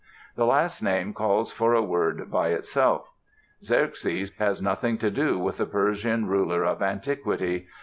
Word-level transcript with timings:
The 0.35 0.47
last 0.47 0.81
named 0.81 1.13
calls 1.13 1.51
for 1.53 1.75
a 1.75 1.81
word 1.83 2.31
by 2.31 2.47
itself. 2.47 3.11
"Xerxes" 3.63 4.31
has 4.39 4.59
nothing 4.59 4.97
to 4.97 5.11
do 5.11 5.37
with 5.37 5.57
the 5.57 5.67
Persian 5.67 6.25
ruler 6.27 6.63
of 6.63 6.81
antiquity. 6.81 7.67